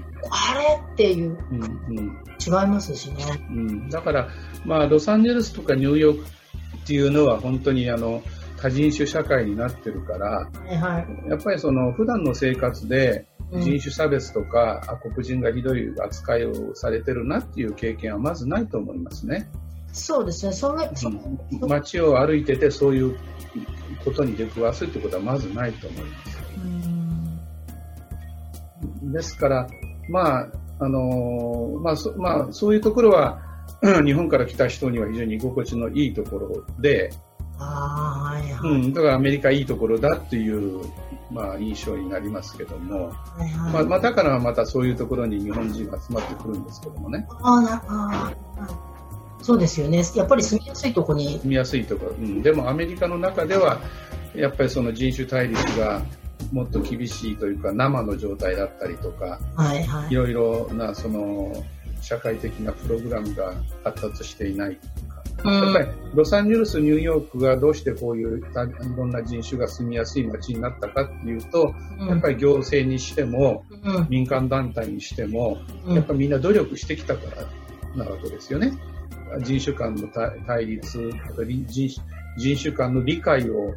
[0.55, 0.81] れ？
[0.93, 3.25] っていう、うんうん、違いますしね。
[3.51, 4.29] うん、だから、
[4.65, 6.29] まあ、ロサンゼルスとかニューヨーク
[6.83, 8.23] っていうのは本当にあの、
[8.57, 13.27] 多人種社会になってるから、はいはい、やっぱりその普段の生活で
[13.61, 19.49] 人種差別とか、うん、黒人がひどい扱いをされてるなっていう経験はまずないと思いますね。
[19.93, 20.53] そうですね。
[20.53, 20.91] それ、
[21.61, 23.17] うん、街を歩いててそういう
[24.05, 26.35] ことに出くわすってことはまずないと思います。
[29.03, 29.69] ですから、
[30.09, 30.49] まあ、
[30.81, 33.41] あのまあそまあ、そういうところは、
[34.05, 37.13] 日本から来た人には非常に居心地のいいところで、
[37.65, 40.85] あはいはいうん、だからアメリカいいところだっていう、
[41.31, 47.27] まあ、印象になりますけども、はいはい、まあ、まあ、だからまたそういうところに日本人が集まってくるんですけどもね。
[47.43, 48.35] あなあ
[49.43, 50.03] そうですよね。
[50.15, 51.39] やっぱり住みやすいところに。
[51.39, 52.13] 住みやすいところ。
[52.13, 52.43] うん。
[52.43, 53.79] でもアメリカの中では、
[54.35, 56.01] やっぱりその人種対立が
[56.51, 61.53] もっと厳しいというか、生の状態だったりとか、はいはい、いろいろなその
[62.01, 64.79] 社会的なプログラムが発達していない
[65.45, 68.43] やっぱりロサンゼルス、ニューヨークがどうしてこういうい
[68.97, 71.75] ろんな人種が住みやすい街になったかっていうと、
[72.09, 73.65] やっぱり行政にしても、
[74.09, 77.23] 民間団体にしても、やっぱりみんな努力してきたか
[77.97, 78.73] らなわけですよね。
[79.43, 80.09] 人種間の
[80.47, 81.11] 対立
[81.45, 81.67] 人、
[82.39, 83.75] 人種間の理解を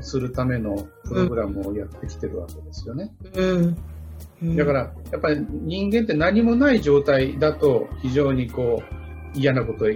[0.00, 3.12] するためのプログラムをやってきてるわけですよね。
[3.34, 4.56] うん。
[4.56, 8.99] だから、やっぱり人間って何もない状態だと非常にこう、
[9.34, 9.86] 嫌なこと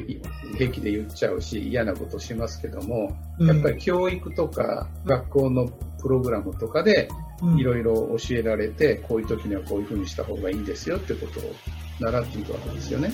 [0.57, 5.67] 平気で言っちゃうし嫌なことしますけども、やっぱり教育とか学校の
[6.01, 7.09] プログラムとかで
[7.57, 11.53] いろいろ教えられて、こういう時にはこういうふうにした方がいいんですよってことを
[12.01, 13.13] 習っていくわけですよね。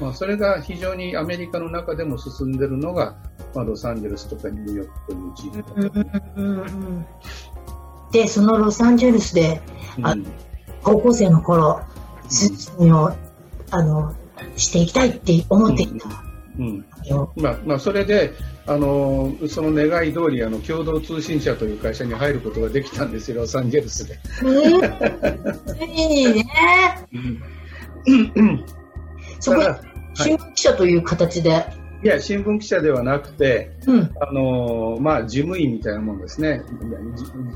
[0.00, 3.16] まあ、それが非常にアメリカの中でも進んでるのが、
[3.54, 5.64] まあ、ロサンゼルスとかニューヨークという地域。
[8.12, 9.60] で、そのロサンゼルスで、
[9.98, 10.26] うん、
[10.82, 11.80] 高校生の頃、
[12.78, 13.10] うん、を
[13.70, 14.14] あの
[14.56, 16.08] していきたいって思っていた。
[16.58, 16.84] うん、うん、
[17.36, 18.32] まあまあ、それで
[18.66, 24.18] あのその願い通りあの共同通信社という会社に入ることができたんですよロサンゼルスで。
[24.40, 26.44] ついにね。
[27.12, 28.64] うん、
[29.40, 29.62] そこ
[30.14, 31.85] 新聞記者という形で。
[32.06, 36.62] いや、新聞記者ではなくて、うん、あの、まあ、事務員みたいなもんですね。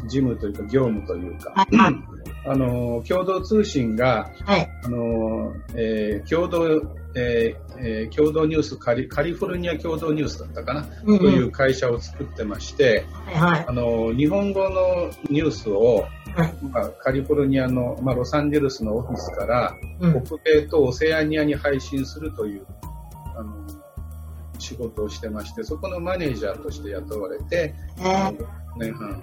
[0.08, 1.52] 事務というか、業務というか。
[1.54, 1.68] はい、
[2.50, 6.66] あの、共同通信が、はい、あの、えー、共同、
[7.14, 16.08] えーえー、共同ニュースカリ、カリフォルニア共同ニュースだったかな、うんうん、という会社を作ってまして、はい、あの、日本語のニュースを、
[16.72, 22.66] まあ、カリフォルニアの、まあ、ロサンゼルスのオフィスから、うん、北米とオセアニアに配信するという、
[23.36, 23.79] あの、
[24.60, 28.46] 仕事をしてまして、そこのマネージャーとして雇われて、えー、
[28.76, 29.22] 年半、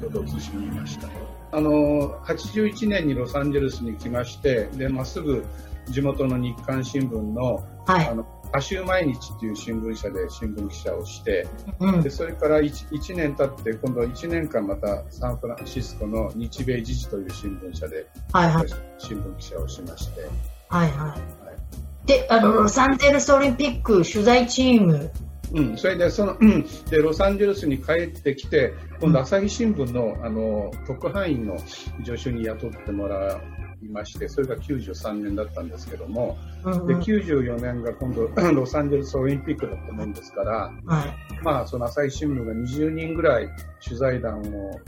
[0.00, 1.08] 共同通信にいました。
[1.50, 5.44] あの、81年にロサンゼルスに来まして、で、まっすぐ
[5.86, 11.46] 地元の日刊新聞の、はい、あの、亜州毎日っていう新聞社で新聞記者をして、
[11.80, 20.22] うん、でそれから 1, 1年経って今度は1年間またサンフランシスコの日米時事という新聞社で、はいはい、新聞記者をしまして。
[20.68, 21.14] はいは
[21.44, 21.47] い。
[22.08, 25.10] で、あの、ロサンゼルスオリンピック取材チーム。
[25.52, 31.58] うん、それで、その、うん、で、ロサンゼルスに帰ってきて、今度朝日新聞の、あの、特派員の
[32.04, 33.38] 助手に雇ってもら
[33.82, 43.50] いまして、それが93年だったんですけども、うんうん、で、94年が今度、 ロサンゼルスオリンピックだったもんですから、はい、まあ、その朝日新聞が20人ぐらい
[43.84, 44.80] 取材団を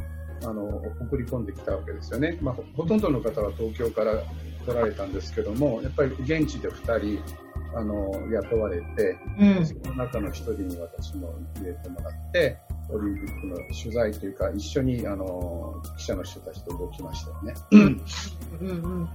[0.43, 4.23] あの送り込んできたわけですよね、まあ、ほとんどの方は東京から
[4.67, 7.23] 来られたんですけども、やっぱり現地で2人
[7.75, 17.55] あの雇われて、うん、その中の1人に私も入れてもらって、オリンピックの取材というか、一緒にあの記者の人たちと動きましたよね。
[17.71, 18.05] うん
[18.61, 19.09] うん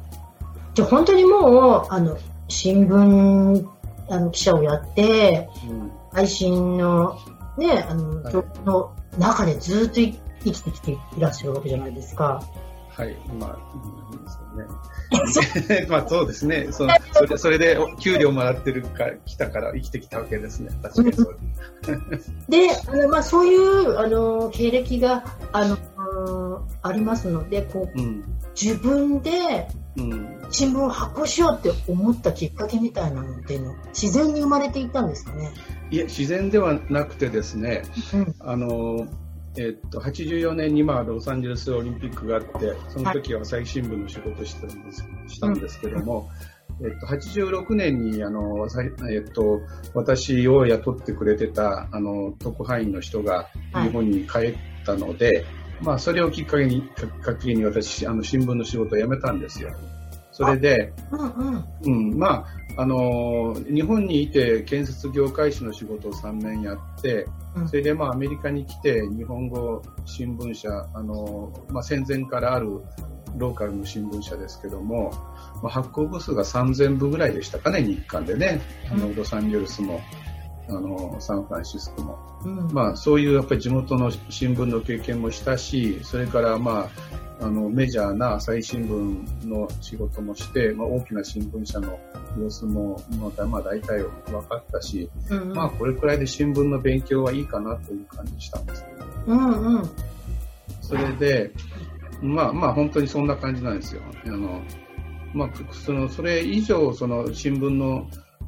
[0.76, 2.18] じゃ本当にもうあの
[2.50, 3.68] 新聞
[4.10, 7.18] あの記者をやって、うん、配信の
[7.58, 8.34] ねあの、はい、
[8.66, 12.44] の中でずっと生きてきていらっしゃるわけじゃないですか。
[12.98, 13.60] はい、まあ、
[14.12, 15.88] いいですよね。
[15.90, 16.68] まあそうですね。
[16.72, 20.70] そそれそれで給料もらってるか来たから生きてきたわけですね。
[20.82, 21.38] 確かにそう。
[22.48, 25.78] で、あのまあそういうあの経歴があの
[26.82, 28.24] ありますので、こう、うん、
[28.60, 29.68] 自分で
[30.50, 35.52] 新聞を発行しようって思ったきっかけみたいなのっていうの自然に生まれていたんですかね。
[35.92, 39.06] いや自然ではなくてですね、うん、あの
[39.58, 42.50] えっと、84年にまあロサンゼルスオリンピックがあって、
[42.90, 46.30] その時は朝日新聞の仕事をしてたんですしたんですけども、
[46.82, 48.68] えっと、86年にあの、
[49.10, 49.62] えっと、
[49.94, 55.46] 私を雇ってくれてたあの特派員の人が日本に帰ったので、はい、
[55.82, 59.74] まあ、それをきっかけに、きっかけに私、あの新聞の仕事を辞めたんですよ。
[60.34, 61.66] それで、うん、うん。
[61.86, 67.26] うん、まあ、あの日本にいて建設業界士の仕事を3年やって、
[67.68, 72.82] それでまあアメリカに来て日本語新聞社、あのまあ、戦前からある
[73.38, 75.12] ローカルの新聞社ですけども、
[75.62, 80.02] まあ、発行部数が3000部ぐらいでしたかね、日韓でね、あのロサンゼルスも。
[80.68, 92.00] あのサンフランシスコも、うん、まあ、そういうやっぱり地元の新聞の経験もしたしそれからまああのメジャーな朝日新聞の仕事もして、まあ、大きな新聞社の
[92.40, 99.90] 様子も、まあ、大体分かったし、うんうん、まあこれくらいで新聞の勉強はいいかなという感じしたんですけど、うんうん、
[100.82, 101.52] それで、
[102.22, 104.02] まあまあ本当にそんな感じなんですよ。
[104.26, 104.62] あの
[105.34, 108.08] まあ、そのそれ以上その新聞の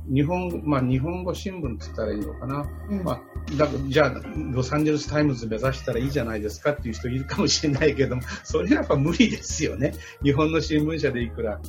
[0.09, 2.69] 日本、まあ、日本語新聞って言ったらいいのかな。
[2.89, 3.21] うん、まあ、
[3.57, 9.93] だじゃあ、ロサンゼルスタイムズ目指したらいいじゃないですかっていう人いるかもしれないけども、 それはやっぱ無理ですよね。
[10.23, 11.59] 日本の新聞社でいくら、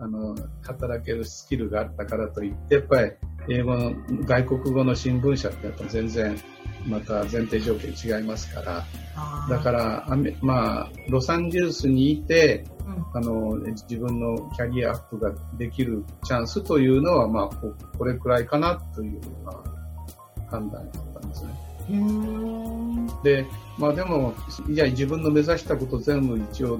[0.00, 3.12] あの、働けるスキルがあったからといって、やっぱり
[3.48, 3.92] 英語の、
[4.24, 6.36] 外国語の新聞社ってやっぱ全然、
[6.86, 8.84] また前提条件違いますから、
[9.48, 10.08] だから
[10.40, 21.74] まあ、ロサンゼルスにいて、うん、あの自分のキャリアアップができるチャンスというのは、まあ、ここれくらいかなという、まあ、判断だったんですね。
[23.22, 23.46] で、
[23.78, 24.34] まあでも、
[24.68, 26.78] いや、自分の目指したこと全部一応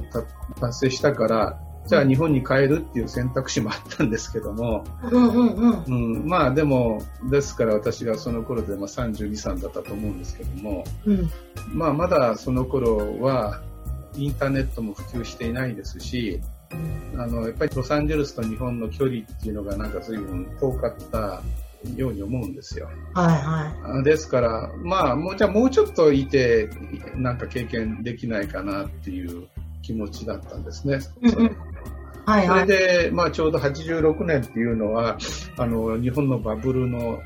[0.60, 11.30] 達成したから、じゃあ日本に帰るっていう選択肢もあったんですけども、うんうんうんうん、まあでも、ですから私がその頃でまあ32、3だったと思うんですけども、うん、
[11.72, 13.60] まあまだその頃は
[14.16, 16.40] インターネットも普及していないですし、
[17.16, 21.42] あの、やっぱりロサンゼルスと日本の距離っていうのがなんか随分遠かった
[21.96, 22.88] ように思うんですよ。
[23.14, 24.04] はいはい。
[24.04, 26.70] ですから、まあ、もう、じゃあもうちょっといて、
[27.14, 29.48] なんか経験できないかなっていう
[29.84, 30.98] 気持ちだったんですね。
[31.22, 31.56] うん
[32.26, 35.18] はいはい、それで、まあ、ちょうど86年っていうのは、
[35.58, 37.20] あの、日本のバブルの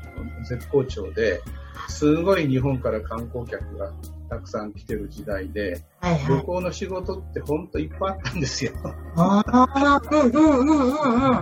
[0.49, 1.41] 絶好調で、
[1.87, 3.93] すごい日本から観光客が
[4.29, 8.73] たくさん来てる時代で、はいはい、旅行の仕事って本当いっぱいあったんですよ。
[9.15, 11.37] ああ、うんうんうんうん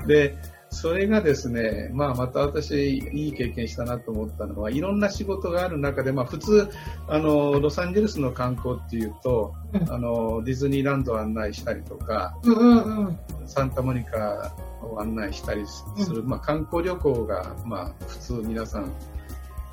[0.00, 0.06] うん。
[0.08, 0.36] で、
[0.72, 6.68] それがですね、まあ、また私、いい経験したなと思ったのは、いろんな仕事がある中で、まあ、普通
[7.08, 18.90] あの、ロサンゼルスの観光っていうと、うん、あのディズニーランドを案内したりとか、うんうんうん、サンタモニカを案内したりする、うん、まあ、観光旅行が、まあ、普通皆さん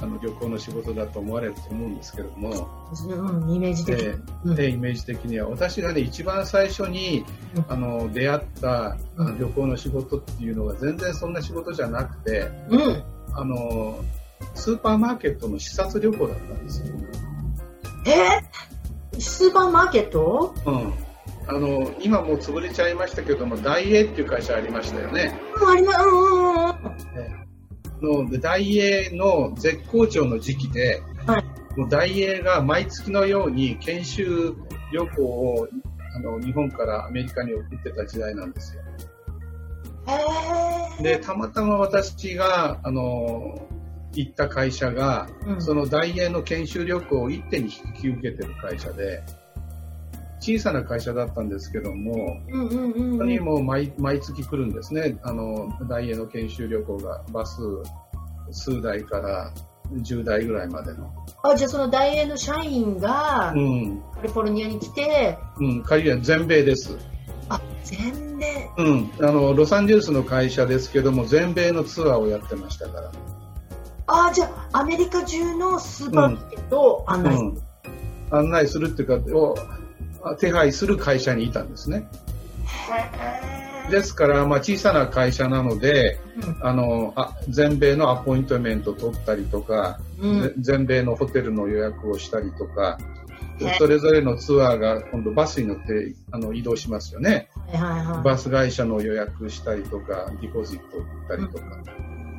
[0.02, 2.70] あの旅行の仕事だと思われると思うんですけれども、
[3.08, 5.50] うん、イメージ的で、うん、でイメージ的には。
[5.50, 7.26] 私がね一番最初に、
[7.56, 8.98] うん、あの出会った
[9.38, 14.04] 旅行の仕事っていうのが全然そんな仕事じゃなくて、うん、あの
[14.56, 16.96] スーパーマーケットの視察旅行だったんですよ。
[18.06, 19.20] え？
[19.20, 20.56] スーパーマーケット？
[20.66, 20.94] うん。
[21.48, 25.38] あの今もう潰れちゃいましたけども、ダイエーっていう会社ありましたよね。
[25.60, 26.76] うん、ありま、うんうんうん。
[28.02, 34.56] の大英の絶好調の時期で、はい、もう大英が毎月のように研修
[34.92, 35.68] 旅行を
[36.16, 38.84] あの日本からアメリカに送ってた時代なんですよ。
[41.02, 43.68] でたまたま私があの
[44.14, 49.22] 行った会社が、うん、その大英の研修旅行を一手に引き受けてる会社で、
[50.40, 57.62] 小さな会社だったんですけども、うんうんうんうん、にも毎毎月来るんですね、あの大英の研修旅行がバス
[58.52, 59.54] 数台から
[59.94, 61.12] 10台ぐらいまでの。
[61.44, 66.98] あじゃあその大英の社員が、うん、カリフォルニアに来て、うん、カリフォルニア全米です。
[67.50, 68.70] あ全米。
[68.78, 73.12] うん、あのロサンゼルスの会社ですけども全米のツアーをやってましたから。
[74.08, 77.50] あじゃあアメリカ中のスーパーマーケットを案内する、
[78.32, 79.79] うん、案内するっていうか
[80.40, 82.10] 手配する会社にいたんですね。
[83.90, 93.00] ですから、まあ、小さな会社なので、うん、あのあ全米のアポイントメント取ったりとか、うん、全米のホテルの予約をしたりとか、
[93.78, 101.84] それぞれのツアーが今度バスに乗ってあの移動しますよね、はいはい、バス会社の予約したりとか、ディポジット売ったりとか。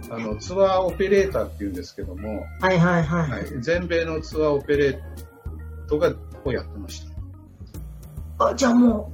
[0.09, 4.99] あのツアーオペレーターっていうんですけども、はいはいはい、はい、全米のツアーオペレー
[5.89, 6.15] トが
[6.45, 7.10] をやってました。
[8.49, 9.13] あ、じゃあも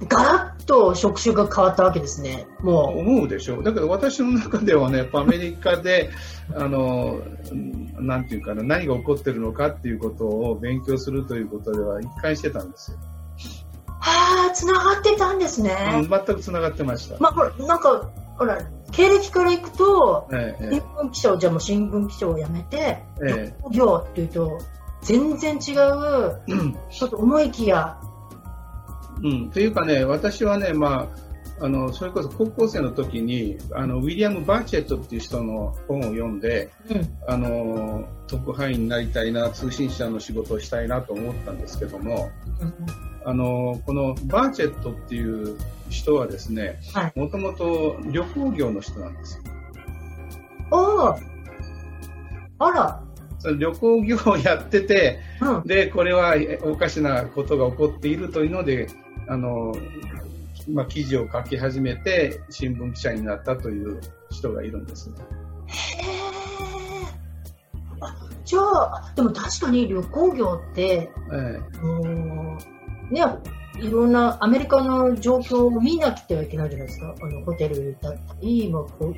[0.00, 2.46] う、ガラッと職種が変わったわけですね。
[2.60, 3.00] もう。
[3.00, 3.62] 思うでしょ。
[3.62, 6.10] だけど私の中ではね、やっぱアメリカで、
[6.54, 7.20] あの、
[7.98, 12.98] なんていうかな、何が起こってるのかっていうことを勉強するということでは一貫してたんですよ。
[14.00, 15.74] はあ、繋がってたんですね。
[15.94, 17.16] うん、全く繋がってました。
[17.18, 18.58] まあ、ほら、なんか、ほら、
[18.92, 24.58] 経歴からいくと、ええ、新聞記者を、じゃあもう新聞記者を辞めて、ええ、業っていうと、
[25.02, 27.98] 全然違う、うん、ちょっと思いきや、
[29.22, 31.28] うん、というかね、私はね、まあ、
[31.60, 42.74] あのそれこそ高校生の時にあのウィリアム・バーチェットっていう人の本を読んで、うん、あの特派員になりたいな通信社の仕事をしたいなと思ったんですけども、うん、
[43.24, 45.58] あのこのバーチェットっていう
[45.90, 46.78] 人はですね
[47.16, 49.42] もともと旅行業の人なんですよ。
[50.70, 51.16] あ
[52.58, 53.02] あら。
[53.40, 58.88] その旅行業をやってて、うん、でこれはおかしなことが起こっているというので
[59.28, 59.72] あの、
[60.70, 64.00] まあ、記事を書き始めて新聞記者になったという
[64.30, 65.16] 人がいるんですね。
[68.44, 71.60] じゃあでも確かに旅行業って、え
[73.10, 73.22] え、ね
[73.80, 79.14] いろんなアメリカの状況を見なくてはいけないじゃないですか、あのホテルだったり、まあ、こ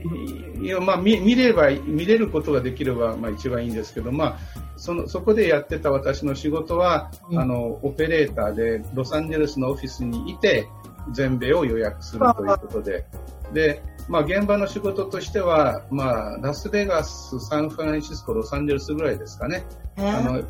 [0.58, 4.38] ういやまあ見見れば見れることができればまあ一番いいんですけど、まあ、
[4.76, 10.68] そのそこでやってた私の仕事は、うん、あのオペレーターでロサンゼルスのオフィスにいて
[11.12, 13.06] 全米を予約するということで。
[13.52, 19.64] でまあ、現場の仕事としては、まあ、ラスベガス、サンフランシスコ、ロサンゼルスぐらいですかね。
[19.96, 20.42] あの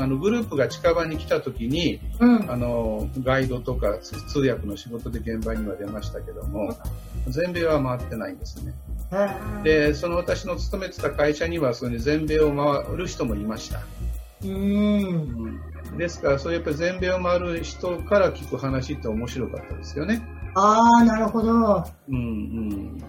[0.00, 6.74] あのグループが近場に来た時に、うん、あのガイドとか通訳の仕事で現場には出ましたけども
[7.28, 8.72] 全米は回ってないんですね。
[9.62, 13.80] でその私の勤めてた会社にはその全米を回る人もいました。
[14.44, 15.60] うん、
[15.96, 20.22] ですからそういうやっぱり全米を回る人から聞く話って面白かったですよね。
[20.54, 21.84] ああなるほど。
[22.08, 23.02] うんうん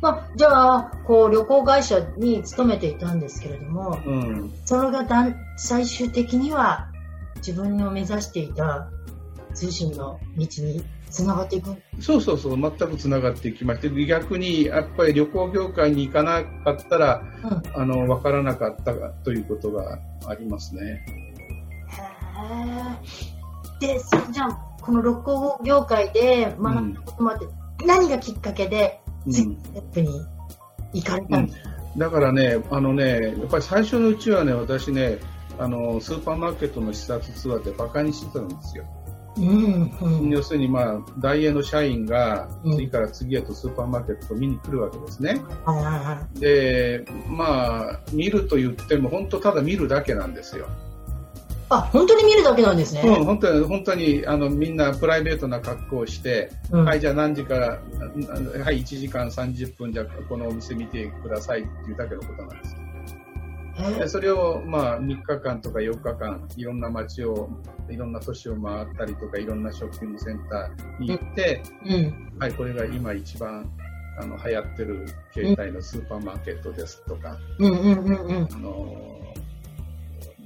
[0.00, 6.88] まあ、じゃあこう旅行会社に勤めていたんですけれども、うん、それがだん最終的には
[7.36, 8.88] 自分の目指していた
[9.52, 11.74] 通信の道につながっていく。
[12.00, 17.46] そうそうそう全くつながっていきまして逆にやっぱり旅行業界に行かなかったら、う
[17.78, 21.04] ん、あの分からなかったということがありますね。
[23.80, 23.98] へで
[24.32, 27.48] じゃあこの旅行業界で学んだこともあって、う
[27.84, 30.26] ん、何がきっかけでステップに
[30.94, 35.18] 行かれたんですか、うん、だからね、あのね、やっぱり最初のうちはね、私ね、
[35.58, 38.84] あのスーパーマーケットの視察ツアーってバカにしてたんですよ。
[39.36, 45.40] うんうん、要するに、まあ、大英の社員が次から次へとスーパーマーケットを見に来るわけですね。
[46.34, 50.66] で、まあ、見ると言っても本当ただ見るだけなんですよ。
[51.70, 53.02] あ、本当に見るだけなんですね。
[53.04, 62.76] うん、本当に、本当に、あの、みんなプライベートな格好をして、うん、はい、じゃあ何時から、はい、1時間30分、じゃあこのお店見てくださいっていうだけのことなんです。
[63.98, 67.48] でそれを、まあ、3日間とか4日間、いろんな街を、
[67.88, 73.70] いろんな都市を回ったりとか、いろんなショッピングセンターに行って、うん、はい、これが今一番、
[74.18, 79.20] あの、流行ってる携帯のスーパーマーケットですとか、うんうんうんうん、あの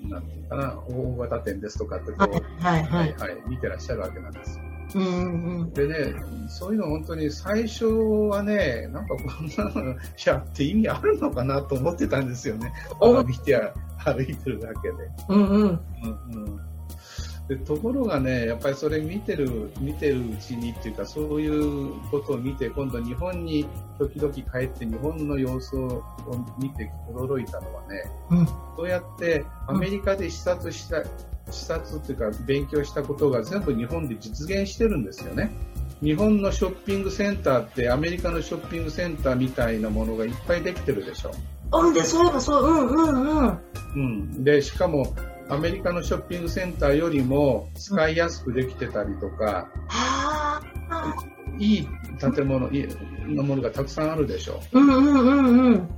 [0.09, 4.61] なんていうかな、大型店ですとかってこう、はい、はい、はい、見てらっしゃるわけなんです。
[4.95, 6.15] うんうん、でね、
[6.49, 12.73] そういうの本当に最初はね、なんかこんなのやって意味あるのかなと思ってたんですよね。
[13.27, 13.61] 見て
[14.05, 14.95] 歩いてるだけで。
[15.29, 15.61] うんうん。
[15.63, 16.74] うんうん
[17.49, 23.67] でところがね、やっぱりそれ見てる、見てるうちにっていうか、そういうことを見て、今度日本に
[23.99, 26.03] 時々帰って日本の様子を
[26.59, 31.05] 見て驚いたのはね、うん、そうやってアメリカで視察した、うん、
[31.53, 35.51] 視察っていうか勉強したことが全部日本で実現してるんですよね。
[36.03, 41.33] 日本のショッピングセンターってアメリカのショッピングセンターみたいなものがいっぱいできてるでしょ。
[41.73, 43.59] うんで、そうそう、うんうんうん。
[43.95, 44.45] うん。
[44.45, 45.15] で、しかも
[45.49, 49.69] アメリカのショッピングセンターよりも使いやすくできてたりとか、
[51.55, 51.89] うん、いい
[52.19, 52.71] 建物
[53.27, 54.61] のものがたくさんあるでしょ。
[54.73, 55.89] うんうんうんうん。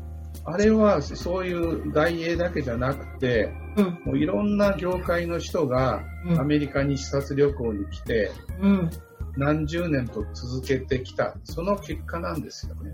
[0.44, 6.02] あれはそういう大英だけじゃなくて、うん、もういろんな業界の人が
[6.38, 8.30] アメリカに視察旅行に来て、
[8.60, 8.90] うん、
[9.36, 12.92] 何十年と続けてきた、その結果なんですよね。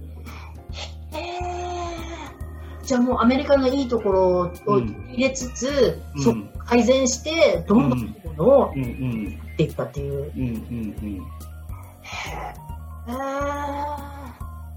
[2.93, 8.75] じゃあもうアメリカのいいところを入れつつ、うん、そ改善して、どんどんものをっ
[9.57, 10.31] ていったっていう。
[10.37, 10.53] うんうん
[11.03, 11.23] うん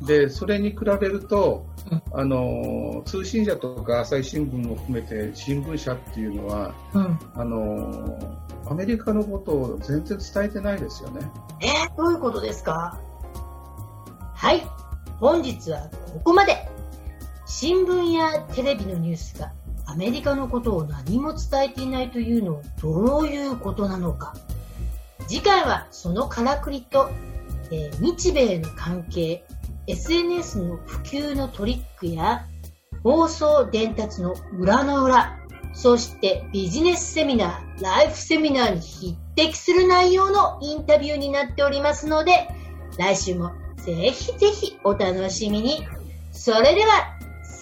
[0.02, 1.66] で、それに比べると、
[2.14, 8.40] あの、通信社とか朝日新聞も含めて新聞社っていうのは、うん、あの、
[8.70, 11.22] アメリカのことを全然伝えてないですよね。
[11.60, 12.98] えー、どういうことですか？
[14.34, 14.66] はい。
[15.20, 16.70] 本日はここまで。
[17.46, 19.52] 新聞やテレビのニュースが
[19.86, 24.34] アメリカのことを何も伝えていないというのはどういうことなのか。
[25.28, 27.10] 次回はそのからくりと、
[27.72, 29.44] えー、日米の関係、
[29.88, 32.46] SNS の普及のトリックや
[33.04, 35.38] 放送伝達の裏の裏、
[35.74, 42.48] そしてビジネスセミナー、ライフセミナーに匹敵する内容のインタビューになっておりますので、
[42.98, 45.86] 来週もぜひぜひお楽しみに。
[46.32, 47.16] それでは